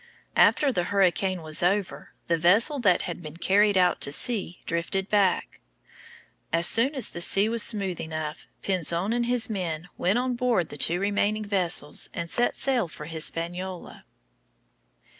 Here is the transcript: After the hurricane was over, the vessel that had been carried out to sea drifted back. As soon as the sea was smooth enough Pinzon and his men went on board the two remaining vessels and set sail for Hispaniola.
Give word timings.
After 0.35 0.71
the 0.73 0.85
hurricane 0.85 1.43
was 1.43 1.61
over, 1.61 2.09
the 2.25 2.35
vessel 2.35 2.79
that 2.79 3.03
had 3.03 3.21
been 3.21 3.37
carried 3.37 3.77
out 3.77 4.01
to 4.01 4.11
sea 4.11 4.59
drifted 4.65 5.09
back. 5.09 5.59
As 6.51 6.65
soon 6.65 6.95
as 6.95 7.11
the 7.11 7.21
sea 7.21 7.47
was 7.47 7.61
smooth 7.61 8.01
enough 8.01 8.47
Pinzon 8.63 9.13
and 9.13 9.27
his 9.27 9.47
men 9.47 9.89
went 9.99 10.17
on 10.17 10.33
board 10.33 10.69
the 10.69 10.75
two 10.77 10.99
remaining 10.99 11.45
vessels 11.45 12.09
and 12.15 12.31
set 12.31 12.55
sail 12.55 12.87
for 12.87 13.05
Hispaniola. 13.05 14.05